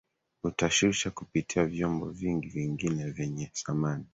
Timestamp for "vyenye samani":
2.89-4.05